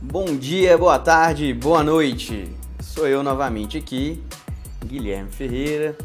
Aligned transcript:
Bom 0.00 0.36
dia, 0.36 0.78
boa 0.78 0.96
tarde, 0.96 1.52
boa 1.52 1.82
noite. 1.82 2.48
Sou 2.80 3.08
eu 3.08 3.20
novamente 3.20 3.76
aqui, 3.76 4.22
Guilherme 4.86 5.28
Ferreira, 5.28 5.98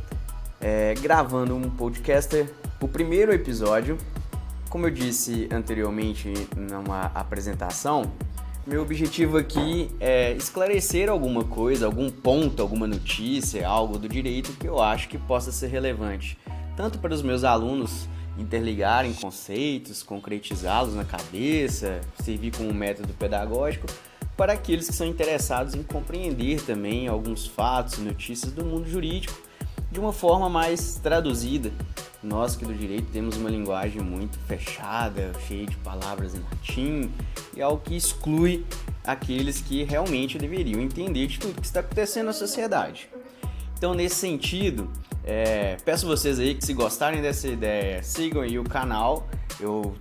é, 0.60 0.96
gravando 0.96 1.56
um 1.56 1.70
podcaster, 1.70 2.52
o 2.82 2.88
primeiro 2.88 3.32
episódio. 3.32 3.96
Como 4.68 4.88
eu 4.88 4.90
disse 4.90 5.48
anteriormente 5.52 6.34
numa 6.58 7.04
apresentação, 7.14 8.12
meu 8.66 8.82
objetivo 8.82 9.38
aqui 9.38 9.92
é 10.00 10.34
esclarecer 10.34 11.08
alguma 11.08 11.44
coisa, 11.44 11.86
algum 11.86 12.10
ponto, 12.10 12.64
alguma 12.64 12.88
notícia, 12.88 13.68
algo 13.68 14.00
do 14.00 14.10
direito 14.10 14.54
que 14.54 14.68
eu 14.68 14.82
acho 14.82 15.08
que 15.08 15.20
possa 15.20 15.52
ser 15.52 15.68
relevante, 15.68 16.36
tanto 16.76 16.98
para 16.98 17.14
os 17.14 17.22
meus 17.22 17.44
alunos 17.44 18.10
interligarem 18.38 19.14
conceitos, 19.14 20.02
concretizá-los 20.04 20.96
na 20.96 21.06
cabeça, 21.06 22.02
servir 22.24 22.56
como 22.56 22.74
método 22.74 23.14
pedagógico, 23.14 23.88
para 24.36 24.54
aqueles 24.54 24.90
que 24.90 24.96
são 24.96 25.06
interessados 25.06 25.76
em 25.76 25.84
compreender 25.84 26.62
também 26.62 27.08
alguns 27.08 27.46
fatos 27.46 28.00
e 28.00 28.02
notícias 28.02 28.52
do 28.52 28.66
mundo 28.66 28.90
jurídico 28.90 29.40
de 29.92 30.00
uma 30.00 30.12
forma 30.12 30.50
mais 30.50 30.96
traduzida. 30.96 31.72
Nós 32.24 32.56
que 32.56 32.66
do 32.66 32.74
direito 32.74 33.12
temos 33.12 33.38
uma 33.38 33.50
linguagem 33.50 34.02
muito 34.02 34.40
fechada, 34.40 35.32
cheia 35.48 35.66
de 35.66 35.76
palavras 35.78 36.34
em 36.34 36.40
latim, 36.40 37.12
e 37.56 37.62
algo 37.62 37.82
que 37.84 37.96
exclui 37.96 38.66
aqueles 39.04 39.62
que 39.62 39.84
realmente 39.84 40.38
deveriam 40.38 40.82
entender 40.82 41.28
de 41.28 41.38
tudo 41.38 41.60
que 41.62 41.68
está 41.68 41.82
acontecendo 41.82 42.28
na 42.28 42.34
sociedade. 42.34 43.10
Então, 43.78 43.94
nesse 43.94 44.16
sentido, 44.16 44.90
é, 45.24 45.78
peço 45.86 46.06
vocês 46.06 46.40
aí 46.40 46.56
que 46.56 46.66
se 46.66 46.74
gostarem 46.74 47.22
dessa 47.22 47.48
ideia, 47.48 48.04
sigam 48.04 48.42
aí 48.42 48.60
o 48.60 48.64
canal. 48.64 49.28
Eu 49.60 49.96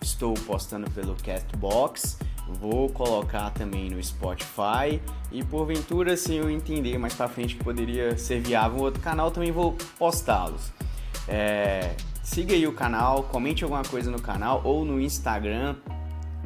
estou 0.00 0.34
postando 0.34 0.90
pelo 0.90 1.14
Castbox, 1.14 2.18
vou 2.60 2.88
colocar 2.88 3.50
também 3.50 3.90
no 3.90 4.02
Spotify 4.02 5.00
e 5.30 5.44
porventura 5.44 6.16
se 6.16 6.34
eu 6.34 6.50
entender 6.50 6.98
mais 6.98 7.14
para 7.14 7.28
frente 7.28 7.54
que 7.56 7.64
poderia 7.64 8.16
ser 8.18 8.40
viável 8.40 8.78
um 8.78 8.82
outro 8.82 9.00
canal, 9.00 9.30
também 9.30 9.52
vou 9.52 9.76
postá-los. 9.98 10.72
É, 11.28 11.94
siga 12.22 12.54
aí 12.54 12.66
o 12.66 12.72
canal, 12.72 13.24
comente 13.24 13.64
alguma 13.64 13.84
coisa 13.84 14.10
no 14.10 14.20
canal 14.20 14.60
ou 14.64 14.84
no 14.84 15.00
Instagram 15.00 15.76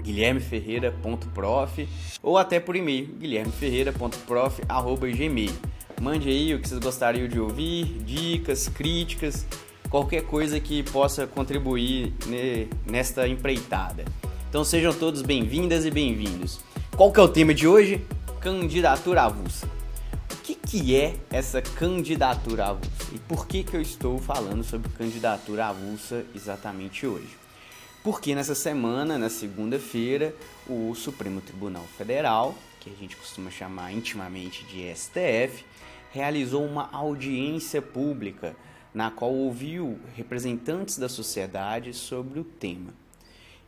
guilhermeferreira.prof 0.03 1.89
ou 2.23 2.39
até 2.39 2.61
por 2.61 2.77
e-mail 2.77 3.07
guilhermeferreira.prof@gmail. 3.19 5.53
Mande 6.01 6.29
aí 6.29 6.55
o 6.55 6.61
que 6.61 6.69
vocês 6.69 6.79
gostariam 6.79 7.27
de 7.27 7.41
ouvir, 7.41 7.85
dicas, 8.05 8.69
críticas, 8.69 9.45
qualquer 9.91 10.23
coisa 10.23 10.61
que 10.61 10.85
possa 10.85 11.27
contribuir 11.27 12.15
nesta 12.87 13.27
empreitada. 13.27 14.05
Então 14.49 14.63
sejam 14.63 14.93
todos 14.93 15.23
bem-vindas 15.23 15.85
e 15.85 15.91
bem-vindos. 15.91 16.61
Qual 16.97 17.13
que 17.13 17.19
é 17.19 17.23
o 17.23 17.29
tema 17.29 17.53
de 17.53 17.67
hoje? 17.67 18.01
Candidatura 18.41 19.23
avulsa. 19.23 19.69
O 20.33 20.37
que, 20.45 20.55
que 20.55 20.95
é 20.95 21.17
essa 21.31 21.61
candidatura 21.61 22.67
avulsa? 22.67 22.91
E 23.13 23.19
por 23.19 23.49
que, 23.49 23.65
que 23.65 23.75
eu 23.75 23.83
estou 23.83 24.21
falando 24.21 24.63
sobre 24.63 24.89
candidatura 24.91 25.67
avulsa 25.67 26.25
exatamente 26.33 27.09
hoje? 27.09 27.37
Porque 28.05 28.37
nessa 28.37 28.55
semana, 28.55 29.19
na 29.19 29.29
segunda-feira, 29.29 30.33
o 30.69 30.95
Supremo 30.95 31.41
Tribunal 31.41 31.85
Federal, 31.99 32.55
que 32.81 32.89
a 32.89 32.95
gente 32.95 33.17
costuma 33.17 33.51
chamar 33.51 33.93
intimamente 33.93 34.65
de 34.65 34.95
STF, 34.95 35.65
realizou 36.13 36.65
uma 36.65 36.89
audiência 36.93 37.81
pública 37.83 38.57
na 38.93 39.11
qual 39.11 39.33
ouviu 39.33 39.99
representantes 40.17 40.99
da 40.99 41.09
sociedade 41.09 41.93
sobre 41.93 42.41
o 42.41 42.45
tema. 42.45 42.93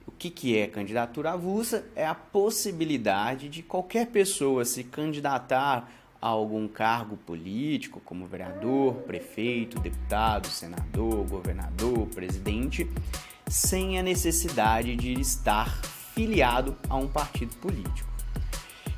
O 0.07 0.11
que, 0.11 0.31
que 0.31 0.59
é 0.59 0.67
candidatura 0.67 1.33
avulsa? 1.33 1.87
É 1.95 2.07
a 2.07 2.15
possibilidade 2.15 3.49
de 3.49 3.63
qualquer 3.63 4.07
pessoa 4.09 4.65
se 4.65 4.83
candidatar 4.83 5.91
a 6.21 6.27
algum 6.27 6.69
cargo 6.69 7.17
político, 7.17 8.01
como 8.01 8.27
vereador, 8.27 8.95
prefeito, 9.03 9.79
deputado, 9.79 10.49
senador, 10.49 11.25
governador, 11.27 12.07
presidente, 12.09 12.91
sem 13.49 13.99
a 13.99 14.03
necessidade 14.03 14.97
de 14.97 15.19
estar 15.19 15.81
filiado 16.15 16.77
a 16.89 16.97
um 16.97 17.09
partido 17.09 17.57
político. 17.57 18.10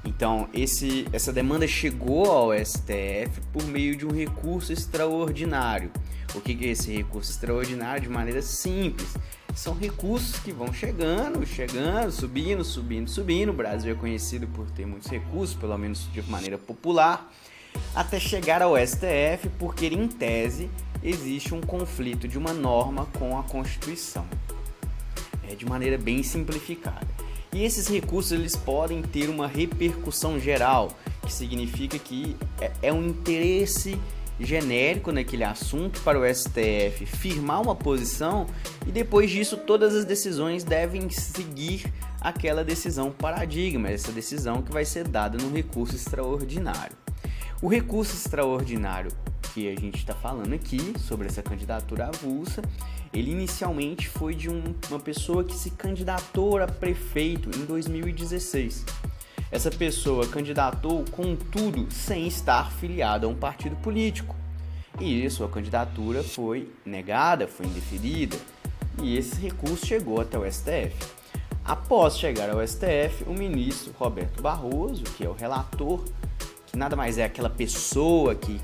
Então, 0.04 0.48
esse, 0.52 1.06
essa 1.12 1.32
demanda 1.32 1.66
chegou 1.66 2.30
ao 2.30 2.52
STF 2.52 3.40
por 3.52 3.64
meio 3.64 3.96
de 3.96 4.04
um 4.04 4.10
recurso 4.10 4.72
extraordinário. 4.72 5.90
O 6.34 6.40
que 6.40 6.52
é 6.64 6.70
esse 6.70 6.92
recurso 6.92 7.30
extraordinário? 7.30 8.02
De 8.02 8.08
maneira 8.08 8.42
simples. 8.42 9.14
São 9.54 9.74
recursos 9.74 10.38
que 10.40 10.50
vão 10.50 10.72
chegando, 10.72 11.46
chegando, 11.46 12.10
subindo, 12.10 12.64
subindo, 12.64 13.08
subindo. 13.08 13.50
O 13.50 13.52
Brasil 13.52 13.92
é 13.92 13.94
conhecido 13.94 14.46
por 14.48 14.68
ter 14.70 14.86
muitos 14.86 15.10
recursos, 15.10 15.54
pelo 15.54 15.76
menos 15.76 16.10
de 16.10 16.22
maneira 16.22 16.56
popular, 16.56 17.30
até 17.94 18.18
chegar 18.18 18.62
ao 18.62 18.74
STF, 18.76 19.50
porque 19.58 19.86
em 19.86 20.08
tese 20.08 20.70
existe 21.02 21.54
um 21.54 21.60
conflito 21.60 22.26
de 22.26 22.38
uma 22.38 22.52
norma 22.52 23.06
com 23.18 23.38
a 23.38 23.42
Constituição. 23.42 24.26
É 25.48 25.54
de 25.54 25.66
maneira 25.66 25.98
bem 25.98 26.22
simplificada. 26.22 27.06
E 27.52 27.64
esses 27.64 27.86
recursos 27.86 28.32
eles 28.32 28.56
podem 28.56 29.02
ter 29.02 29.28
uma 29.28 29.46
repercussão 29.46 30.40
geral, 30.40 30.96
que 31.22 31.32
significa 31.32 31.98
que 31.98 32.34
é, 32.60 32.72
é 32.82 32.92
um 32.92 33.06
interesse 33.06 33.98
genérico 34.40 35.12
naquele 35.12 35.44
assunto 35.44 36.00
para 36.00 36.18
o 36.18 36.24
STF 36.24 37.04
firmar 37.06 37.60
uma 37.60 37.76
posição 37.76 38.46
e 38.86 38.90
depois 38.90 39.30
disso 39.30 39.56
todas 39.56 39.94
as 39.94 40.04
decisões 40.04 40.64
devem 40.64 41.08
seguir 41.10 41.84
aquela 42.20 42.64
decisão 42.64 43.10
paradigma, 43.10 43.88
essa 43.88 44.10
decisão 44.10 44.62
que 44.62 44.72
vai 44.72 44.84
ser 44.84 45.06
dada 45.06 45.36
no 45.36 45.52
recurso 45.54 45.94
extraordinário. 45.94 46.96
O 47.60 47.68
recurso 47.68 48.14
extraordinário 48.14 49.12
que 49.52 49.68
a 49.68 49.78
gente 49.78 49.98
está 49.98 50.14
falando 50.14 50.54
aqui 50.54 50.94
sobre 50.98 51.28
essa 51.28 51.42
candidatura 51.42 52.06
avulsa, 52.06 52.62
ele 53.12 53.30
inicialmente 53.30 54.08
foi 54.08 54.34
de 54.34 54.48
um, 54.48 54.74
uma 54.88 54.98
pessoa 54.98 55.44
que 55.44 55.54
se 55.54 55.70
candidatou 55.70 56.58
a 56.58 56.66
prefeito 56.66 57.50
em 57.56 57.64
2016. 57.64 58.84
Essa 59.50 59.70
pessoa 59.70 60.26
candidatou, 60.26 61.04
contudo, 61.10 61.86
sem 61.90 62.26
estar 62.26 62.72
filiada 62.72 63.26
a 63.26 63.28
um 63.28 63.34
partido 63.34 63.76
político. 63.76 64.34
E 64.98 65.28
sua 65.28 65.48
candidatura 65.48 66.22
foi 66.22 66.72
negada, 66.86 67.46
foi 67.46 67.66
indeferida, 67.66 68.36
e 69.02 69.16
esse 69.16 69.36
recurso 69.40 69.86
chegou 69.86 70.20
até 70.20 70.38
o 70.38 70.50
STF. 70.50 70.94
Após 71.64 72.18
chegar 72.18 72.50
ao 72.50 72.66
STF, 72.66 73.24
o 73.26 73.32
ministro 73.32 73.94
Roberto 73.98 74.42
Barroso, 74.42 75.04
que 75.04 75.24
é 75.24 75.28
o 75.28 75.32
relator, 75.32 76.02
que 76.66 76.76
nada 76.76 76.96
mais 76.96 77.18
é 77.18 77.24
aquela 77.24 77.50
pessoa 77.50 78.34
que 78.34 78.60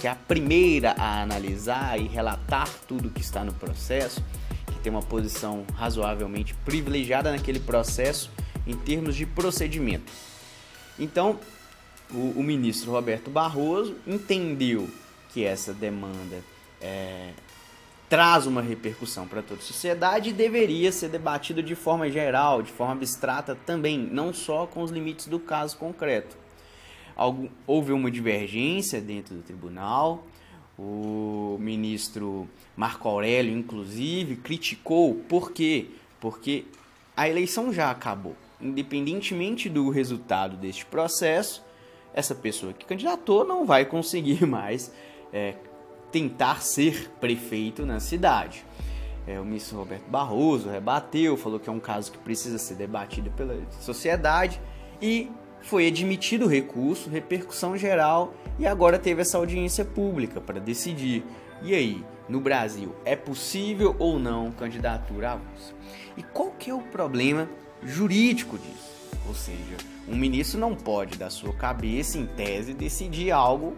que 0.00 0.06
é 0.06 0.10
a 0.10 0.14
primeira 0.14 0.92
a 0.92 1.22
analisar 1.22 1.98
e 1.98 2.06
relatar 2.06 2.68
tudo 2.86 3.10
que 3.10 3.20
está 3.20 3.44
no 3.44 3.52
processo, 3.52 4.22
que 4.66 4.78
tem 4.78 4.90
uma 4.90 5.02
posição 5.02 5.64
razoavelmente 5.74 6.54
privilegiada 6.64 7.32
naquele 7.32 7.58
processo 7.58 8.30
em 8.66 8.76
termos 8.76 9.16
de 9.16 9.26
procedimento. 9.26 10.12
Então, 10.98 11.38
o, 12.12 12.34
o 12.36 12.42
ministro 12.42 12.92
Roberto 12.92 13.30
Barroso 13.30 13.96
entendeu 14.06 14.88
que 15.30 15.44
essa 15.44 15.72
demanda 15.72 16.42
é, 16.80 17.30
traz 18.08 18.46
uma 18.46 18.62
repercussão 18.62 19.26
para 19.26 19.42
toda 19.42 19.60
a 19.60 19.64
sociedade 19.64 20.30
e 20.30 20.32
deveria 20.32 20.92
ser 20.92 21.08
debatida 21.08 21.62
de 21.62 21.74
forma 21.74 22.08
geral, 22.08 22.62
de 22.62 22.70
forma 22.70 22.92
abstrata 22.92 23.56
também, 23.66 23.98
não 23.98 24.32
só 24.32 24.66
com 24.66 24.82
os 24.82 24.90
limites 24.90 25.26
do 25.26 25.40
caso 25.40 25.76
concreto 25.76 26.47
houve 27.66 27.92
uma 27.92 28.10
divergência 28.10 29.00
dentro 29.00 29.34
do 29.34 29.42
tribunal. 29.42 30.24
O 30.78 31.56
ministro 31.58 32.48
Marco 32.76 33.08
Aurélio, 33.08 33.56
inclusive, 33.56 34.36
criticou. 34.36 35.14
Por 35.14 35.50
quê? 35.50 35.86
Porque 36.20 36.66
a 37.16 37.28
eleição 37.28 37.72
já 37.72 37.90
acabou. 37.90 38.36
Independentemente 38.60 39.68
do 39.68 39.90
resultado 39.90 40.56
deste 40.56 40.86
processo, 40.86 41.64
essa 42.14 42.34
pessoa 42.34 42.72
que 42.72 42.86
candidatou 42.86 43.44
não 43.44 43.66
vai 43.66 43.84
conseguir 43.84 44.46
mais 44.46 44.92
é, 45.32 45.54
tentar 46.12 46.62
ser 46.62 47.10
prefeito 47.20 47.84
na 47.84 47.98
cidade. 47.98 48.64
É, 49.26 49.38
o 49.38 49.44
ministro 49.44 49.76
Roberto 49.76 50.08
Barroso 50.08 50.70
rebateu, 50.70 51.36
falou 51.36 51.60
que 51.60 51.68
é 51.68 51.72
um 51.72 51.80
caso 51.80 52.10
que 52.10 52.18
precisa 52.18 52.56
ser 52.56 52.76
debatido 52.76 53.30
pela 53.32 53.60
sociedade 53.80 54.60
e 55.02 55.30
foi 55.62 55.86
admitido 55.86 56.46
o 56.46 56.48
recurso, 56.48 57.10
repercussão 57.10 57.76
geral 57.76 58.34
e 58.58 58.66
agora 58.66 58.98
teve 58.98 59.22
essa 59.22 59.38
audiência 59.38 59.84
pública 59.84 60.40
para 60.40 60.60
decidir. 60.60 61.24
E 61.62 61.74
aí, 61.74 62.04
no 62.28 62.40
Brasil, 62.40 62.94
é 63.04 63.16
possível 63.16 63.96
ou 63.98 64.18
não 64.18 64.52
candidatura 64.52 65.32
avulsa? 65.32 65.74
E 66.16 66.22
qual 66.22 66.50
que 66.52 66.70
é 66.70 66.74
o 66.74 66.82
problema 66.82 67.48
jurídico 67.82 68.58
disso? 68.58 68.98
Ou 69.26 69.34
seja, 69.34 69.76
um 70.06 70.16
ministro 70.16 70.58
não 70.58 70.74
pode, 70.74 71.18
da 71.18 71.28
sua 71.28 71.52
cabeça, 71.52 72.18
em 72.18 72.26
tese, 72.26 72.72
decidir 72.72 73.30
algo 73.30 73.74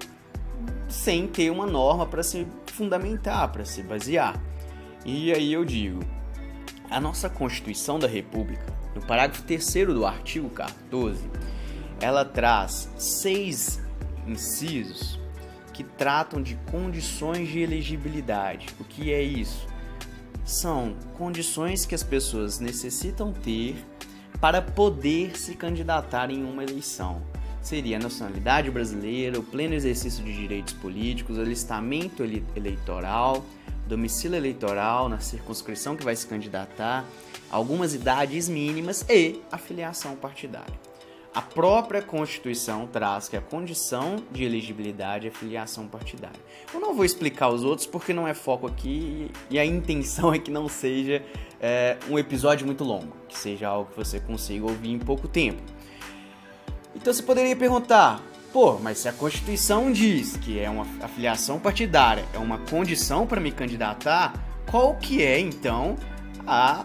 sem 0.89 1.27
ter 1.27 1.51
uma 1.51 1.67
norma 1.67 2.07
para 2.07 2.23
se 2.23 2.47
fundamentar, 2.67 3.51
para 3.51 3.65
se 3.65 3.83
basear. 3.83 4.41
E 5.05 5.33
aí 5.33 5.53
eu 5.53 5.65
digo, 5.65 6.01
a 6.91 7.01
nossa 7.01 7.29
Constituição 7.29 7.99
da 7.99 8.07
República 8.07 8.81
no 8.95 9.01
parágrafo 9.03 9.43
3 9.43 9.87
do 9.87 10.05
artigo 10.05 10.51
14, 10.51 11.23
ela 12.01 12.25
traz 12.25 12.89
seis 12.97 13.81
incisos 14.27 15.19
que 15.73 15.85
tratam 15.85 16.43
de 16.43 16.57
condições 16.71 17.49
de 17.49 17.61
elegibilidade. 17.61 18.67
O 18.81 18.85
que 18.85 19.13
é 19.13 19.23
isso? 19.23 19.67
São 20.45 20.97
condições 21.17 21.85
que 21.85 21.95
as 21.95 22.03
pessoas 22.03 22.59
necessitam 22.59 23.33
ter 23.33 23.77
para 24.41 24.63
poder 24.63 25.39
se 25.39 25.55
candidatar 25.55 26.31
em 26.31 26.43
uma 26.43 26.63
eleição. 26.63 27.23
Seria 27.63 27.99
a 27.99 28.01
nacionalidade 28.01 28.71
brasileira, 28.71 29.39
o 29.39 29.43
pleno 29.43 29.75
exercício 29.75 30.25
de 30.25 30.35
direitos 30.35 30.73
políticos, 30.73 31.39
alistamento 31.39 32.25
eleitoral, 32.57 33.45
domicílio 33.87 34.37
eleitoral 34.37 35.09
na 35.09 35.21
circunscrição 35.21 35.95
que 35.95 36.05
vai 36.05 36.17
se 36.17 36.27
candidatar, 36.27 37.05
algumas 37.51 37.95
idades 37.95 38.49
mínimas 38.49 39.05
e 39.11 39.43
a 39.53 39.59
filiação 39.59 40.17
partidária. 40.17 40.90
A 41.33 41.41
própria 41.41 42.03
Constituição 42.03 42.89
traz 42.89 43.29
que 43.29 43.37
a 43.37 43.41
condição 43.41 44.17
de 44.33 44.43
elegibilidade 44.43 45.29
é 45.29 45.31
filiação 45.31 45.87
partidária. 45.87 46.41
Eu 46.75 46.81
não 46.81 46.93
vou 46.93 47.05
explicar 47.05 47.51
os 47.51 47.63
outros 47.63 47.87
porque 47.87 48.13
não 48.13 48.27
é 48.27 48.35
foco 48.35 48.67
aqui 48.67 49.31
e 49.49 49.57
a 49.57 49.65
intenção 49.65 50.35
é 50.35 50.41
que 50.41 50.51
não 50.51 50.69
seja 50.69 51.23
é, 51.61 51.97
um 52.09 52.19
episódio 52.19 52.67
muito 52.67 52.83
longo, 52.83 53.13
que 53.29 53.39
seja 53.39 53.69
algo 53.69 53.93
que 53.93 53.97
você 53.97 54.19
consiga 54.19 54.65
ouvir 54.65 54.91
em 54.91 54.99
pouco 54.99 55.29
tempo. 55.29 55.63
Então 56.97 57.13
você 57.13 57.23
poderia 57.23 57.55
perguntar, 57.55 58.21
pô, 58.53 58.81
mas 58.81 58.99
se 58.99 59.09
a 59.09 59.13
Constituição 59.13 59.93
diz 59.93 60.37
que 60.37 60.59
é 60.59 60.69
uma 60.69 60.85
afiliação 61.01 61.61
partidária, 61.61 62.25
é 62.35 62.39
uma 62.39 62.59
condição 62.59 63.25
para 63.25 63.41
me 63.41 63.53
candidatar, 63.53 64.33
qual 64.69 64.97
que 64.97 65.23
é 65.23 65.39
então 65.39 65.95
a, 66.45 66.85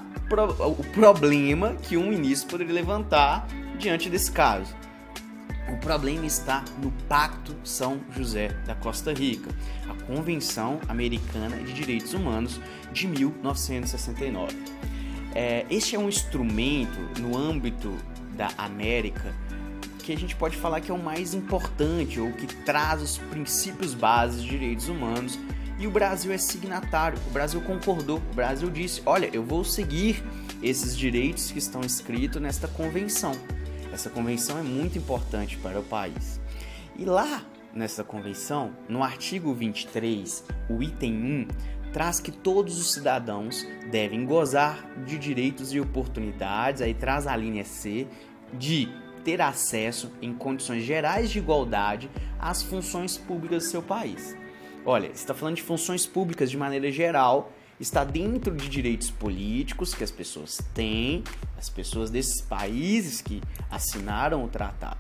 o 0.59 0.83
problema 0.94 1.75
que 1.81 1.98
um 1.98 2.07
ministro 2.09 2.51
poderia 2.51 2.75
levantar 2.75 3.48
diante 3.75 4.10
desse 4.10 4.31
caso. 4.31 4.75
O 5.72 5.77
problema 5.77 6.25
está 6.25 6.63
no 6.81 6.92
Pacto 7.10 7.56
São 7.63 8.00
José 8.16 8.50
da 8.66 8.75
Costa 8.75 9.13
Rica, 9.13 9.50
a 9.89 10.04
Convenção 10.06 10.80
Americana 10.88 11.57
de 11.57 11.74
Direitos 11.74 12.13
Humanos 12.13 12.62
de 12.94 13.07
1969. 13.07 14.56
É, 15.33 15.66
este 15.69 15.95
é 15.95 16.00
um 16.00 16.07
instrumento 16.07 17.00
no 17.19 17.38
âmbito 17.38 17.94
da 18.36 18.50
América 18.57 19.33
que 20.04 20.13
a 20.13 20.18
gente 20.18 20.36
pode 20.36 20.56
falar 20.56 20.81
que 20.81 20.92
é 20.92 20.94
o 20.94 21.01
mais 21.01 21.33
importante 21.33 22.19
ou 22.19 22.31
que 22.31 22.45
traz 22.45 23.01
os 23.01 23.18
princípios 23.18 23.95
básicos 23.95 24.44
de 24.44 24.51
direitos 24.51 24.88
humanos 24.88 25.39
e 25.80 25.88
o 25.88 25.92
Brasil 25.92 26.31
é 26.31 26.38
signatário. 26.38 27.18
O 27.27 27.31
Brasil 27.31 27.60
concordou. 27.62 28.22
O 28.31 28.36
Brasil 28.36 28.69
disse: 28.69 29.01
olha, 29.06 29.30
eu 29.33 29.44
vou 29.44 29.63
seguir 29.63 30.24
esses 30.62 30.98
direitos 30.98 31.51
que 31.51 31.60
estão 31.60 31.81
escritos 31.81 32.42
nesta 32.42 32.68
convenção. 32.68 33.33
Essa 33.95 34.09
convenção 34.09 34.57
é 34.57 34.62
muito 34.62 34.97
importante 34.97 35.57
para 35.57 35.80
o 35.80 35.83
país. 35.83 36.42
E 37.00 37.06
lá 37.06 37.45
nessa 37.74 38.03
convenção, 38.03 38.74
no 38.89 39.01
artigo 39.01 39.53
23, 39.53 40.44
o 40.69 40.83
item 40.83 41.13
1, 41.13 41.47
traz 41.94 42.19
que 42.19 42.30
todos 42.30 42.77
os 42.77 42.92
cidadãos 42.92 43.65
devem 43.89 44.25
gozar 44.25 44.86
de 45.06 45.18
direitos 45.18 45.74
e 45.74 45.80
oportunidades, 45.80 46.81
aí 46.81 46.94
traz 46.94 47.25
a 47.25 47.38
linha 47.38 47.63
C, 47.63 48.06
de 48.51 48.89
ter 49.24 49.39
acesso 49.42 50.12
em 50.21 50.33
condições 50.33 50.83
gerais 50.83 51.30
de 51.31 51.39
igualdade 51.39 52.12
às 52.38 52.62
funções 52.62 53.18
públicas 53.18 53.63
do 53.63 53.69
seu 53.69 53.81
país. 53.81 54.36
Olha, 54.86 55.07
está 55.07 55.33
falando 55.33 55.56
de 55.56 55.63
funções 55.63 56.06
públicas 56.06 56.51
de 56.51 56.57
maneira 56.57 56.91
geral 56.91 57.50
está 57.80 58.04
dentro 58.04 58.56
de 58.56 58.69
direitos 58.69 59.10
políticos 59.10 59.94
que 59.94 60.04
as 60.04 60.12
pessoas 60.12 60.60
têm, 60.74 61.24
as 61.57 61.69
pessoas 61.69 62.10
desses 62.10 62.42
países 62.42 63.22
que 63.22 63.42
assinaram 63.69 64.44
o 64.44 64.48
tratado. 64.48 65.00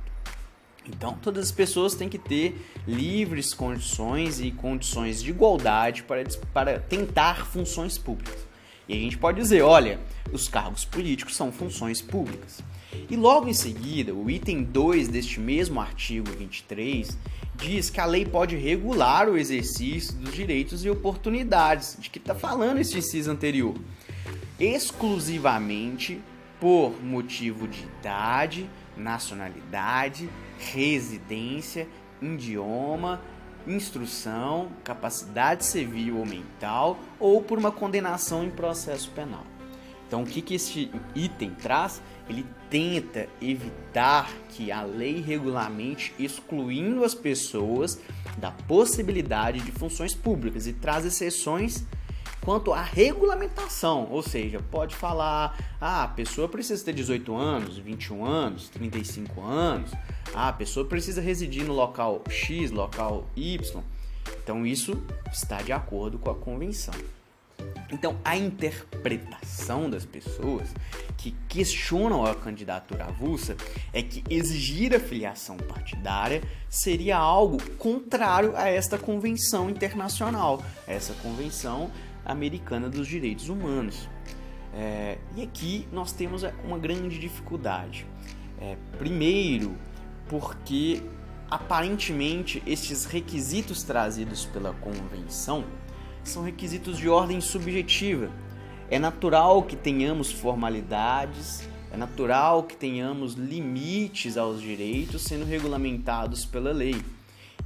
Então, 0.87 1.17
todas 1.21 1.45
as 1.45 1.51
pessoas 1.51 1.95
têm 1.95 2.07
que 2.07 2.19
ter 2.19 2.63
livres 2.87 3.53
condições 3.53 4.39
e 4.39 4.51
condições 4.51 5.21
de 5.23 5.31
igualdade 5.31 6.03
para, 6.03 6.23
para 6.53 6.79
tentar 6.79 7.45
funções 7.47 7.97
públicas. 7.97 8.45
E 8.87 8.93
a 8.93 8.97
gente 8.97 9.17
pode 9.17 9.41
dizer, 9.41 9.63
olha, 9.63 9.99
os 10.31 10.47
cargos 10.47 10.85
políticos 10.85 11.35
são 11.35 11.51
funções 11.51 12.01
públicas. 12.01 12.61
E 13.09 13.15
logo 13.15 13.47
em 13.47 13.53
seguida, 13.53 14.13
o 14.13 14.29
item 14.29 14.63
2 14.63 15.07
deste 15.07 15.39
mesmo 15.39 15.79
artigo 15.79 16.29
23 16.31 17.17
diz 17.55 17.89
que 17.89 17.99
a 17.99 18.05
lei 18.05 18.25
pode 18.25 18.55
regular 18.55 19.29
o 19.29 19.37
exercício 19.37 20.13
dos 20.15 20.33
direitos 20.33 20.83
e 20.83 20.89
oportunidades, 20.89 21.97
de 21.99 22.09
que 22.09 22.17
está 22.17 22.35
falando 22.35 22.79
esse 22.79 22.97
inciso 22.97 23.31
anterior, 23.31 23.75
exclusivamente 24.59 26.19
por 26.59 27.01
motivo 27.03 27.67
de 27.67 27.83
idade, 27.83 28.69
nacionalidade, 28.97 30.29
residência, 30.57 31.87
idioma, 32.21 33.21
instrução, 33.67 34.69
capacidade 34.83 35.65
civil 35.65 36.17
ou 36.17 36.25
mental 36.25 36.97
ou 37.19 37.41
por 37.41 37.57
uma 37.57 37.71
condenação 37.71 38.43
em 38.43 38.49
processo 38.49 39.09
penal. 39.11 39.43
Então, 40.07 40.21
o 40.21 40.25
que, 40.25 40.41
que 40.41 40.53
este 40.53 40.91
item 41.15 41.51
traz? 41.51 42.01
Ele 42.29 42.45
tenta 42.69 43.27
evitar 43.41 44.31
que 44.49 44.71
a 44.71 44.83
lei 44.83 45.21
regulamente 45.21 46.13
excluindo 46.17 47.03
as 47.03 47.13
pessoas 47.13 47.99
da 48.37 48.51
possibilidade 48.51 49.59
de 49.59 49.71
funções 49.71 50.13
públicas 50.13 50.67
e 50.67 50.73
traz 50.73 51.05
exceções 51.05 51.85
quanto 52.45 52.71
à 52.71 52.81
regulamentação, 52.81 54.07
ou 54.11 54.21
seja, 54.21 54.59
pode 54.71 54.95
falar, 54.95 55.57
ah, 55.81 56.03
a 56.03 56.07
pessoa 56.07 56.47
precisa 56.47 56.85
ter 56.85 56.93
18 56.93 57.35
anos, 57.35 57.77
21 57.79 58.23
anos, 58.23 58.69
35 58.69 59.41
anos, 59.41 59.91
ah, 60.33 60.49
a 60.49 60.53
pessoa 60.53 60.85
precisa 60.85 61.19
residir 61.19 61.65
no 61.65 61.73
local 61.73 62.23
X, 62.29 62.69
local 62.69 63.27
Y. 63.35 63.83
Então 64.43 64.65
isso 64.65 65.01
está 65.31 65.61
de 65.63 65.71
acordo 65.71 66.19
com 66.19 66.29
a 66.29 66.35
convenção. 66.35 66.93
Então, 67.91 68.17
a 68.25 68.35
interpretação 68.35 69.89
das 69.89 70.05
pessoas 70.05 70.69
que 71.17 71.31
questionam 71.47 72.25
a 72.25 72.35
candidatura 72.35 73.05
avulsa 73.05 73.55
é 73.93 74.01
que 74.01 74.23
exigir 74.29 74.93
a 74.95 74.99
filiação 74.99 75.55
partidária 75.57 76.41
seria 76.69 77.17
algo 77.17 77.61
contrário 77.77 78.55
a 78.55 78.67
esta 78.67 78.97
convenção 78.97 79.69
internacional, 79.69 80.63
a 80.87 80.91
essa 80.91 81.13
convenção 81.13 81.91
americana 82.25 82.89
dos 82.89 83.07
direitos 83.07 83.49
humanos. 83.49 84.09
É, 84.73 85.17
e 85.35 85.43
aqui 85.43 85.87
nós 85.91 86.11
temos 86.11 86.43
uma 86.63 86.77
grande 86.77 87.17
dificuldade. 87.17 88.05
É, 88.59 88.75
primeiro, 88.97 89.75
porque 90.27 91.01
aparentemente 91.49 92.61
estes 92.65 93.05
requisitos 93.05 93.83
trazidos 93.83 94.45
pela 94.45 94.73
convenção 94.73 95.63
são 96.29 96.43
requisitos 96.43 96.97
de 96.97 97.09
ordem 97.09 97.39
subjetiva. 97.41 98.29
É 98.89 98.99
natural 98.99 99.63
que 99.63 99.75
tenhamos 99.75 100.31
formalidades, 100.31 101.67
é 101.91 101.97
natural 101.97 102.63
que 102.63 102.75
tenhamos 102.75 103.33
limites 103.33 104.37
aos 104.37 104.61
direitos 104.61 105.23
sendo 105.23 105.45
regulamentados 105.45 106.45
pela 106.45 106.71
lei. 106.71 107.01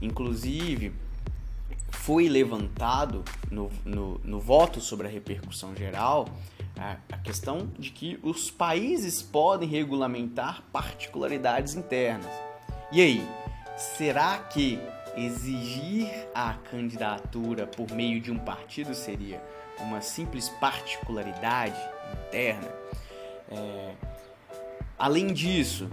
Inclusive, 0.02 0.94
foi 1.90 2.30
levantado 2.30 3.24
no, 3.52 3.70
no, 3.84 4.20
no 4.24 4.40
voto 4.40 4.80
sobre 4.80 5.08
a 5.08 5.10
repercussão 5.10 5.76
geral 5.76 6.28
a, 6.78 6.98
a 7.12 7.18
questão 7.18 7.70
de 7.78 7.92
que 7.92 8.18
os 8.24 8.50
países 8.50 9.22
podem 9.22 9.68
regulamentar 9.68 10.64
particularidades 10.72 11.76
internas. 11.76 12.32
E 12.92 13.02
aí, 13.02 13.28
será 13.78 14.38
que 14.38 14.80
exigir 15.26 16.10
a 16.34 16.54
candidatura 16.72 17.68
por 17.68 17.92
meio 17.92 18.20
de 18.20 18.32
um 18.32 18.40
partido 18.40 18.94
seria 18.94 19.42
uma 19.80 20.02
simples 20.02 20.50
particularidade 20.50 21.80
interna. 22.28 22.70
É... 23.52 23.92
Além 24.98 25.34
disso, 25.34 25.90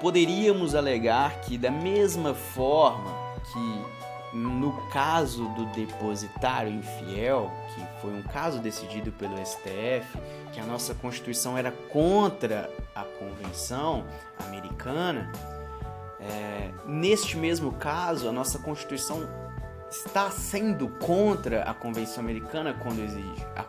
poderíamos 0.00 0.74
alegar 0.74 1.40
que, 1.40 1.56
da 1.56 1.70
mesma 1.70 2.34
forma 2.34 3.10
que 3.52 4.36
no 4.36 4.72
caso 4.90 5.48
do 5.54 5.64
depositário 5.66 6.70
infiel, 6.70 7.50
que 7.74 8.00
foi 8.00 8.12
um 8.12 8.22
caso 8.22 8.58
decidido 8.58 9.10
pelo 9.12 9.34
STF, 9.44 10.18
que 10.52 10.60
a 10.60 10.64
nossa 10.64 10.94
Constituição 10.94 11.56
era 11.56 11.72
contra 11.72 12.70
a 12.94 13.04
Convenção 13.04 14.04
Americana, 14.46 15.32
é, 16.20 16.70
neste 16.86 17.36
mesmo 17.36 17.72
caso, 17.72 18.28
a 18.28 18.32
nossa 18.32 18.58
Constituição 18.58 19.28
está 19.90 20.30
sendo 20.30 20.88
contra 20.88 21.62
a 21.62 21.72
Convenção 21.72 22.22
Americana 22.22 22.74
quando 22.74 23.00
exige 23.00 23.46
a, 23.56 23.64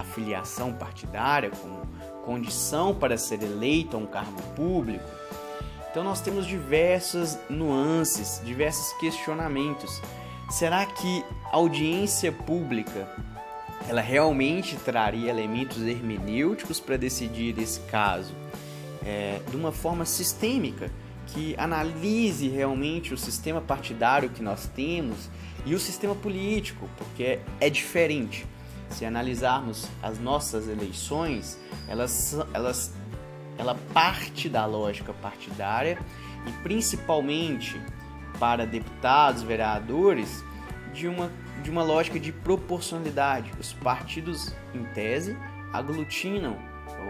a 0.00 0.04
filiação 0.04 0.72
partidária 0.72 1.50
como 1.50 1.86
condição 2.24 2.94
para 2.94 3.16
ser 3.18 3.42
eleito 3.42 3.96
a 3.96 4.00
um 4.00 4.06
cargo 4.06 4.40
público. 4.54 5.04
Então 5.90 6.04
nós 6.04 6.20
temos 6.20 6.46
diversas 6.46 7.38
nuances, 7.48 8.40
diversos 8.44 8.92
questionamentos. 8.98 10.00
Será 10.50 10.86
que 10.86 11.24
a 11.52 11.56
audiência 11.56 12.30
pública 12.30 13.08
ela 13.88 14.00
realmente 14.00 14.76
traria 14.76 15.30
elementos 15.30 15.82
hermenêuticos 15.82 16.78
para 16.78 16.96
decidir 16.96 17.58
esse 17.58 17.80
caso 17.80 18.34
é, 19.04 19.40
de 19.50 19.56
uma 19.56 19.72
forma 19.72 20.04
sistêmica, 20.04 20.90
que 21.28 21.54
analise 21.58 22.48
realmente 22.48 23.12
o 23.12 23.18
sistema 23.18 23.60
partidário 23.60 24.30
que 24.30 24.42
nós 24.42 24.66
temos 24.74 25.30
e 25.64 25.74
o 25.74 25.78
sistema 25.78 26.14
político, 26.14 26.88
porque 26.96 27.40
é 27.60 27.70
diferente. 27.70 28.46
Se 28.90 29.04
analisarmos 29.04 29.86
as 30.02 30.18
nossas 30.18 30.66
eleições, 30.66 31.58
elas, 31.86 32.36
elas, 32.54 32.94
ela 33.58 33.76
parte 33.92 34.48
da 34.48 34.64
lógica 34.64 35.12
partidária 35.12 35.98
e 36.46 36.52
principalmente 36.62 37.80
para 38.38 38.66
deputados, 38.66 39.42
vereadores, 39.42 40.42
de 40.94 41.06
uma, 41.06 41.30
de 41.62 41.70
uma 41.70 41.82
lógica 41.82 42.18
de 42.18 42.32
proporcionalidade. 42.32 43.52
Os 43.60 43.74
partidos, 43.74 44.54
em 44.74 44.84
tese, 44.94 45.36
aglutinam 45.72 46.56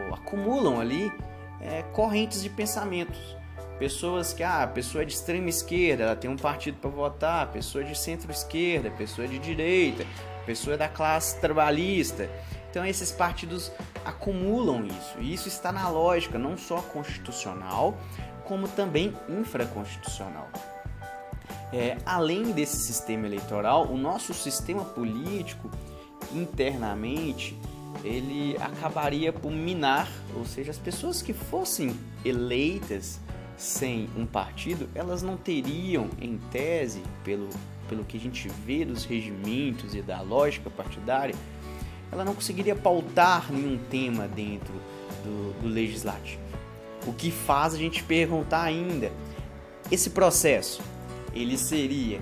ou 0.09 0.15
acumulam 0.15 0.81
ali 0.81 1.13
é, 1.61 1.83
correntes 1.93 2.43
de 2.43 2.51
pensamentos. 2.51 3.38
Pessoas 3.79 4.33
que, 4.33 4.43
ah, 4.43 4.65
a 4.65 4.67
pessoa 4.67 5.03
é 5.03 5.05
de 5.05 5.13
extrema 5.13 5.49
esquerda, 5.49 6.03
ela 6.03 6.17
tem 6.17 6.29
um 6.29 6.37
partido 6.37 6.79
para 6.81 6.91
votar, 6.91 7.53
pessoa 7.53 7.85
de 7.85 7.97
centro-esquerda, 7.97 8.91
pessoa 8.91 9.29
de 9.29 9.39
direita, 9.39 10.05
pessoa 10.45 10.77
da 10.77 10.89
classe 10.89 11.41
trabalhista. 11.41 12.29
Então 12.71 12.85
esses 12.85 13.13
partidos 13.13 13.71
acumulam 14.05 14.85
isso, 14.85 15.19
e 15.21 15.33
isso 15.33 15.47
está 15.47 15.71
na 15.71 15.89
lógica 15.89 16.39
não 16.39 16.57
só 16.57 16.83
constitucional, 16.83 17.97
como 18.45 18.67
também 18.67 19.15
infraconstitucional. 19.29 20.49
É, 21.73 21.99
além 22.05 22.51
desse 22.51 22.79
sistema 22.79 23.27
eleitoral, 23.27 23.87
o 23.87 23.97
nosso 23.97 24.35
sistema 24.35 24.85
político 24.85 25.71
internamente 26.35 27.57
ele 28.03 28.57
acabaria 28.61 29.33
por 29.33 29.51
minar, 29.51 30.09
ou 30.35 30.45
seja, 30.45 30.71
as 30.71 30.79
pessoas 30.79 31.23
que 31.23 31.33
fossem 31.33 31.99
eleitas 32.25 33.21
sem 33.59 34.09
um 34.17 34.25
partido, 34.25 34.89
elas 34.95 35.21
não 35.21 35.37
teriam, 35.37 36.09
em 36.21 36.39
tese, 36.51 37.03
pelo, 37.25 37.49
pelo 37.89 38.05
que 38.05 38.17
a 38.17 38.21
gente 38.21 38.49
vê 38.49 38.85
dos 38.85 39.05
regimentos 39.05 39.95
e 39.97 40.01
da 40.01 40.21
lógica 40.23 40.71
partidária, 40.71 41.35
ela 42.11 42.25
não 42.25 42.35
conseguiria 42.35 42.77
pautar 42.77 43.53
nenhum 43.53 43.77
tema 43.91 44.29
dentro 44.29 44.73
do, 45.25 45.61
do 45.61 45.69
legislativo. 45.69 46.41
O 47.05 47.13
que 47.13 47.33
faz 47.33 47.75
a 47.75 47.79
gente 47.79 48.03
perguntar 48.05 48.63
ainda, 48.63 49.11
esse 49.91 50.11
processo, 50.11 50.81
ele 51.35 51.59
seria 51.59 52.21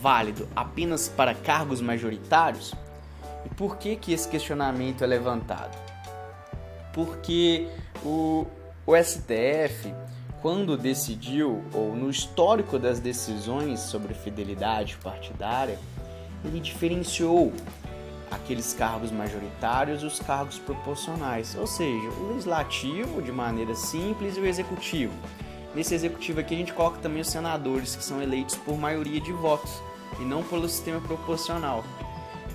válido 0.00 0.48
apenas 0.56 1.08
para 1.08 1.34
cargos 1.34 1.80
majoritários? 1.80 2.74
E 3.44 3.48
por 3.54 3.76
que, 3.76 3.96
que 3.96 4.12
esse 4.12 4.28
questionamento 4.28 5.04
é 5.04 5.06
levantado? 5.06 5.76
Porque 6.92 7.68
o, 8.04 8.46
o 8.86 8.96
STF, 8.96 9.92
quando 10.42 10.76
decidiu, 10.76 11.62
ou 11.72 11.94
no 11.94 12.10
histórico 12.10 12.76
das 12.76 12.98
decisões 12.98 13.78
sobre 13.78 14.12
fidelidade 14.12 14.96
partidária, 14.96 15.78
ele 16.44 16.58
diferenciou 16.58 17.52
aqueles 18.28 18.72
cargos 18.72 19.12
majoritários 19.12 20.02
e 20.02 20.06
os 20.06 20.18
cargos 20.18 20.58
proporcionais, 20.58 21.54
ou 21.54 21.66
seja, 21.66 22.08
o 22.08 22.30
legislativo 22.30 23.22
de 23.22 23.30
maneira 23.30 23.76
simples 23.76 24.36
e 24.36 24.40
o 24.40 24.46
executivo. 24.46 25.12
Nesse 25.76 25.94
executivo 25.94 26.40
aqui 26.40 26.54
a 26.54 26.58
gente 26.58 26.72
coloca 26.72 26.98
também 26.98 27.22
os 27.22 27.30
senadores, 27.30 27.94
que 27.94 28.02
são 28.02 28.20
eleitos 28.20 28.56
por 28.56 28.76
maioria 28.76 29.20
de 29.20 29.32
votos 29.32 29.72
e 30.18 30.24
não 30.24 30.42
pelo 30.42 30.68
sistema 30.68 31.00
proporcional. 31.00 31.84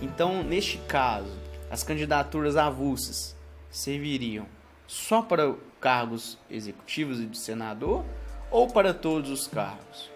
Então, 0.01 0.43
neste 0.43 0.77
caso, 0.79 1.31
as 1.71 1.83
candidaturas 1.83 2.57
avulsas 2.57 3.33
serviriam 3.71 4.45
só 4.85 5.21
para 5.21 5.55
cargos 5.79 6.37
executivos 6.49 7.19
e 7.19 7.25
de 7.25 7.37
senador 7.37 8.03
ou 8.49 8.67
para 8.67 8.93
todos 8.93 9.29
os 9.29 9.47
cargos? 9.47 10.09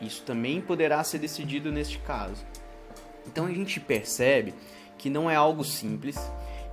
Isso 0.00 0.22
também 0.22 0.60
poderá 0.60 1.02
ser 1.02 1.18
decidido 1.18 1.72
neste 1.72 1.98
caso. 1.98 2.44
Então 3.26 3.46
a 3.46 3.52
gente 3.52 3.80
percebe 3.80 4.54
que 4.96 5.10
não 5.10 5.30
é 5.30 5.36
algo 5.36 5.64
simples, 5.64 6.16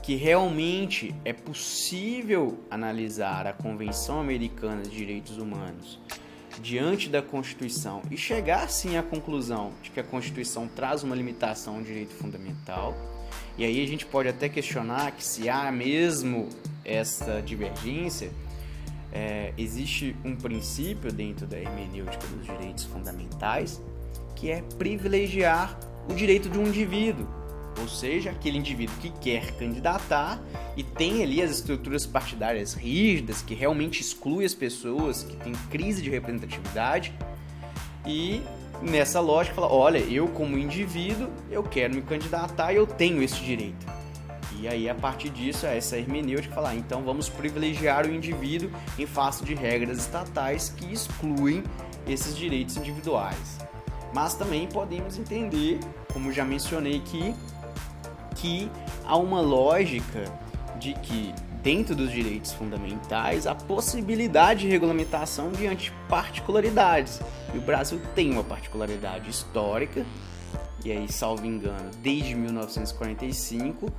que 0.01 0.15
realmente 0.15 1.15
é 1.25 1.33
possível 1.33 2.59
analisar 2.69 3.47
a 3.47 3.53
Convenção 3.53 4.19
Americana 4.19 4.83
de 4.83 4.95
Direitos 4.95 5.37
Humanos 5.37 5.99
diante 6.61 7.09
da 7.09 7.21
Constituição 7.21 8.01
e 8.09 8.17
chegar 8.17 8.69
sim 8.69 8.97
à 8.97 9.03
conclusão 9.03 9.73
de 9.81 9.91
que 9.91 9.99
a 9.99 10.03
Constituição 10.03 10.67
traz 10.67 11.03
uma 11.03 11.15
limitação 11.15 11.75
ao 11.75 11.81
direito 11.81 12.13
fundamental. 12.13 12.95
E 13.57 13.65
aí 13.65 13.83
a 13.83 13.87
gente 13.87 14.05
pode 14.05 14.29
até 14.29 14.47
questionar 14.47 15.11
que 15.11 15.23
se 15.23 15.49
há 15.49 15.71
mesmo 15.71 16.49
essa 16.85 17.41
divergência, 17.41 18.31
é, 19.11 19.53
existe 19.57 20.15
um 20.23 20.35
princípio 20.35 21.11
dentro 21.11 21.45
da 21.47 21.57
hermenêutica 21.57 22.27
dos 22.27 22.45
direitos 22.45 22.83
fundamentais 22.83 23.81
que 24.35 24.51
é 24.51 24.61
privilegiar 24.77 25.79
o 26.09 26.13
direito 26.13 26.49
de 26.49 26.59
um 26.59 26.67
indivíduo 26.67 27.25
ou 27.79 27.87
seja, 27.87 28.31
aquele 28.31 28.57
indivíduo 28.57 28.95
que 29.01 29.09
quer 29.09 29.51
candidatar 29.57 30.41
e 30.77 30.83
tem 30.83 31.21
ali 31.21 31.41
as 31.41 31.51
estruturas 31.51 32.05
partidárias 32.05 32.73
rígidas, 32.73 33.41
que 33.41 33.53
realmente 33.53 34.01
exclui 34.01 34.45
as 34.45 34.53
pessoas, 34.53 35.23
que 35.23 35.35
tem 35.37 35.53
crise 35.69 36.01
de 36.01 36.09
representatividade, 36.09 37.13
e 38.05 38.41
nessa 38.81 39.19
lógica 39.19 39.55
fala, 39.55 39.71
olha, 39.71 39.97
eu 39.97 40.27
como 40.27 40.57
indivíduo, 40.57 41.29
eu 41.51 41.63
quero 41.63 41.95
me 41.95 42.01
candidatar 42.01 42.71
e 42.71 42.77
eu 42.77 42.87
tenho 42.87 43.21
esse 43.21 43.41
direito. 43.43 43.85
E 44.65 44.67
aí, 44.67 44.89
a 44.89 44.95
partir 44.95 45.29
disso, 45.29 45.67
é 45.67 45.77
essa 45.77 45.95
hermenêutica 45.95 46.55
falar, 46.55 46.69
ah, 46.69 46.75
então 46.75 47.03
vamos 47.03 47.29
privilegiar 47.29 48.07
o 48.07 48.12
indivíduo 48.12 48.72
em 48.98 49.05
face 49.05 49.45
de 49.45 49.53
regras 49.53 50.00
estatais 50.00 50.69
que 50.69 50.91
excluem 50.91 51.63
esses 52.07 52.36
direitos 52.36 52.75
individuais. 52.75 53.60
Mas 54.12 54.34
também 54.34 54.65
podemos 54.65 55.19
entender, 55.19 55.77
como 56.12 56.31
já 56.31 56.43
mencionei 56.43 56.98
aqui, 56.98 57.36
que 58.34 58.72
há 59.05 59.15
uma 59.15 59.39
lógica 59.39 60.24
de 60.79 60.95
que, 60.95 61.31
dentro 61.62 61.93
dos 61.93 62.12
direitos 62.12 62.51
fundamentais, 62.51 63.45
a 63.45 63.53
possibilidade 63.53 64.62
de 64.62 64.67
regulamentação 64.67 65.51
diante 65.51 65.93
particularidades. 66.10 67.22
E 67.53 67.57
o 67.60 67.62
Brasil 67.62 68.01
tem 68.15 68.31
uma 68.31 68.43
particularidade 68.43 69.29
histórica, 69.29 70.03
e 70.84 70.91
aí, 70.91 71.12
salvo 71.12 71.45
engano, 71.45 71.91
desde 72.01 72.34
1945, 72.34 73.93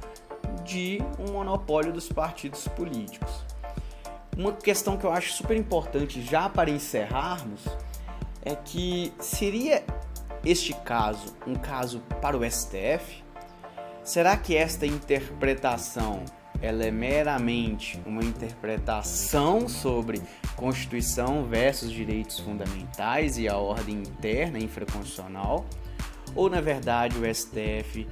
de 0.64 1.02
um 1.18 1.32
monopólio 1.32 1.92
dos 1.92 2.08
partidos 2.08 2.66
políticos. 2.68 3.44
Uma 4.36 4.52
questão 4.52 4.96
que 4.96 5.04
eu 5.04 5.12
acho 5.12 5.32
super 5.32 5.56
importante 5.56 6.20
já 6.20 6.48
para 6.48 6.70
encerrarmos 6.70 7.64
é 8.42 8.54
que 8.54 9.12
seria 9.18 9.82
este 10.44 10.74
caso 10.74 11.34
um 11.46 11.54
caso 11.54 12.00
para 12.20 12.36
o 12.36 12.48
STF? 12.48 13.24
Será 14.04 14.36
que 14.36 14.56
esta 14.56 14.86
interpretação 14.86 16.22
ela 16.62 16.84
é 16.84 16.90
meramente 16.90 18.00
uma 18.06 18.22
interpretação 18.22 19.68
sobre 19.68 20.22
Constituição 20.54 21.44
versus 21.44 21.90
direitos 21.90 22.38
fundamentais 22.38 23.36
e 23.38 23.48
a 23.48 23.56
ordem 23.56 23.96
interna 23.96 24.58
infraconstitucional? 24.58 25.66
Ou 26.34 26.48
na 26.48 26.60
verdade 26.60 27.18
o 27.18 27.34
STF 27.34 28.06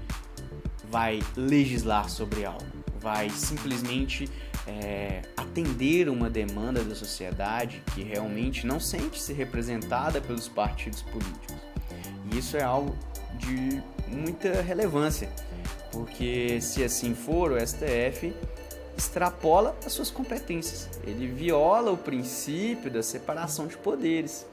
vai 0.94 1.20
legislar 1.36 2.08
sobre 2.08 2.44
algo? 2.44 2.64
Vai 3.00 3.28
simplesmente 3.28 4.30
é, 4.64 5.22
atender 5.36 6.08
uma 6.08 6.30
demanda 6.30 6.84
da 6.84 6.94
sociedade 6.94 7.82
que 7.92 8.04
realmente 8.04 8.64
não 8.64 8.78
sente-se 8.78 9.32
representada 9.32 10.20
pelos 10.20 10.46
partidos 10.46 11.02
políticos? 11.02 11.56
E 12.30 12.38
isso 12.38 12.56
é 12.56 12.62
algo 12.62 12.96
de 13.40 13.82
muita 14.06 14.62
relevância 14.62 15.28
porque 15.94 16.60
se 16.60 16.82
assim 16.82 17.14
for, 17.14 17.52
o 17.52 17.66
STF 17.66 18.34
extrapola 18.96 19.76
as 19.84 19.92
suas 19.92 20.10
competências. 20.10 20.88
Ele 21.04 21.26
viola 21.26 21.90
o 21.92 21.96
princípio 21.96 22.90
da 22.90 23.02
separação 23.02 23.66
de 23.66 23.76
poderes. 23.76 24.46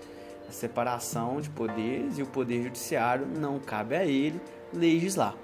A 0.47 0.51
separação 0.51 1.39
de 1.39 1.49
poderes 1.49 2.17
e 2.17 2.23
o 2.23 2.27
poder 2.27 2.63
judiciário 2.63 3.25
não 3.25 3.59
cabe 3.59 3.95
a 3.95 4.05
ele 4.05 4.39
legislar. 4.73 5.35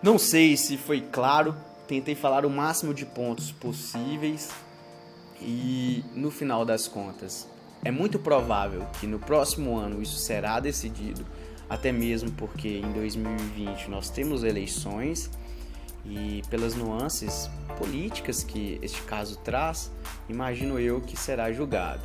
Não 0.00 0.16
sei 0.16 0.56
se 0.56 0.76
foi 0.76 1.00
claro, 1.00 1.56
tentei 1.88 2.14
falar 2.14 2.46
o 2.46 2.50
máximo 2.50 2.94
de 2.94 3.04
pontos 3.04 3.50
possíveis 3.50 4.50
e 5.40 6.04
no 6.14 6.30
final 6.30 6.64
das 6.64 6.86
contas 6.86 7.48
é 7.84 7.90
muito 7.90 8.18
provável 8.18 8.86
que 9.00 9.06
no 9.06 9.18
próximo 9.18 9.76
ano 9.76 10.00
isso 10.00 10.18
será 10.18 10.60
decidido 10.60 11.26
até 11.68 11.90
mesmo 11.90 12.30
porque 12.32 12.68
em 12.78 12.92
2020 12.92 13.90
nós 13.90 14.08
temos 14.08 14.44
eleições 14.44 15.30
e 16.06 16.42
pelas 16.48 16.74
nuances 16.74 17.50
políticas 17.76 18.44
que 18.44 18.78
este 18.80 19.02
caso 19.02 19.36
traz, 19.38 19.90
imagino 20.28 20.78
eu 20.78 21.00
que 21.00 21.16
será 21.16 21.52
julgado. 21.52 22.02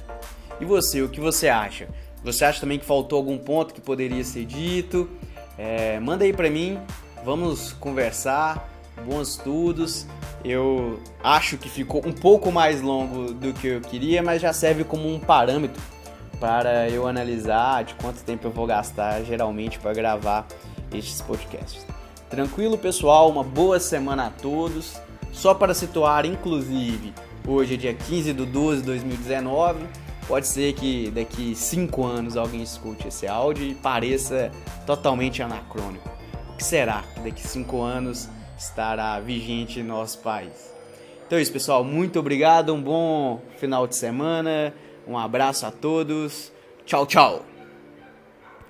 E 0.60 0.66
você, 0.66 1.02
o 1.02 1.10
que 1.10 1.20
você 1.20 1.48
acha? 1.48 1.88
Você 2.24 2.44
acha 2.44 2.60
também 2.60 2.80
que 2.80 2.86
faltou 2.86 3.18
algum 3.18 3.38
ponto 3.38 3.74
que 3.74 3.80
poderia 3.80 4.24
ser 4.24 4.46
dito? 4.46 5.10
É, 5.58 6.00
manda 6.00 6.26
aí 6.26 6.34
para 6.34 6.50
mim 6.50 6.80
Vamos 7.24 7.72
conversar, 7.74 8.70
bons 9.06 9.30
estudos. 9.30 10.06
Eu 10.44 11.00
acho 11.24 11.58
que 11.58 11.70
ficou 11.70 12.06
um 12.06 12.12
pouco 12.12 12.52
mais 12.52 12.82
longo 12.82 13.34
do 13.34 13.54
que 13.54 13.68
eu 13.68 13.82
queria, 13.82 14.22
mas 14.22 14.42
já 14.42 14.52
serve 14.52 14.84
como 14.84 15.08
um 15.08 15.20
parâmetro 15.20 15.82
para 16.38 16.90
eu 16.90 17.08
analisar 17.08 17.86
de 17.86 17.94
quanto 17.96 18.22
tempo 18.24 18.48
eu 18.48 18.52
vou 18.52 18.68
gastar 18.68 19.24
geralmente 19.24 19.80
para 19.80 19.94
gravar 19.94 20.46
estes 20.94 21.22
podcasts. 21.22 21.86
Tranquilo, 22.30 22.78
pessoal? 22.78 23.30
Uma 23.30 23.44
boa 23.44 23.80
semana 23.80 24.28
a 24.28 24.30
todos. 24.30 25.00
Só 25.32 25.54
para 25.54 25.74
situar, 25.74 26.26
inclusive, 26.26 27.14
hoje 27.48 27.76
é 27.76 27.78
dia 27.78 27.94
15 27.94 28.34
de 28.34 28.46
12 28.46 28.82
de 28.82 28.88
2019. 28.88 29.86
Pode 30.28 30.48
ser 30.48 30.74
que 30.74 31.10
daqui 31.12 31.56
5 31.56 32.06
anos 32.06 32.36
alguém 32.36 32.62
escute 32.62 33.08
esse 33.08 33.28
áudio 33.28 33.66
e 33.66 33.74
pareça 33.74 34.52
totalmente 34.86 35.42
anacrônico. 35.42 36.13
Será 36.64 37.04
que 37.14 37.20
daqui 37.20 37.46
5 37.46 37.82
anos 37.82 38.30
estará 38.58 39.20
vigente 39.20 39.82
em 39.82 39.84
nosso 39.84 40.20
país? 40.20 40.74
Então 41.28 41.38
é 41.38 41.42
isso, 41.42 41.52
pessoal. 41.52 41.84
Muito 41.84 42.18
obrigado. 42.18 42.74
Um 42.74 42.82
bom 42.82 43.42
final 43.58 43.86
de 43.86 43.98
semana. 43.98 44.74
Um 45.06 45.18
abraço 45.18 45.66
a 45.66 45.72
todos. 45.72 46.54
Tchau, 46.86 47.06
tchau. 47.06 47.53